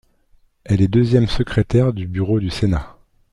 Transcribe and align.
Elle 0.63 0.81
est 0.81 0.87
deuxième 0.87 1.27
secrétaire 1.27 1.93
du 1.93 2.07
bureau 2.07 2.39
du 2.39 2.49
Sénat. 2.49 2.97